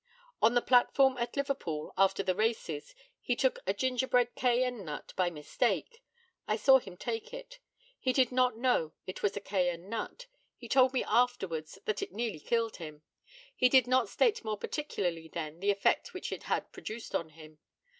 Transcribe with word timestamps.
On 0.41 0.55
the 0.55 0.63
platform 0.63 1.15
at 1.19 1.35
Liverpool, 1.37 1.93
after 1.95 2.23
the 2.23 2.33
races, 2.33 2.95
he 3.19 3.35
took 3.35 3.59
a 3.67 3.73
gingerbread 3.75 4.33
cayenne 4.33 4.83
nut 4.83 5.13
by 5.15 5.29
mistake. 5.29 6.01
I 6.47 6.55
saw 6.55 6.79
him 6.79 6.97
take 6.97 7.35
it. 7.35 7.59
He 7.99 8.11
did 8.11 8.31
not 8.31 8.57
know 8.57 8.93
it 9.05 9.21
was 9.21 9.37
a 9.37 9.39
cayenne 9.39 9.89
nut. 9.89 10.25
He 10.57 10.67
told 10.67 10.91
me 10.93 11.03
afterwards 11.03 11.77
that 11.85 12.01
it 12.01 12.09
had 12.09 12.15
nearly 12.15 12.39
killed 12.39 12.77
him. 12.77 13.03
He 13.55 13.69
did 13.69 13.85
not 13.85 14.09
state 14.09 14.43
more 14.43 14.57
particularly 14.57 15.27
then 15.27 15.59
the 15.59 15.69
effect 15.69 16.15
which 16.15 16.31
it 16.31 16.45
had 16.45 16.71
produced 16.71 17.13
on 17.13 17.29
him. 17.29 17.59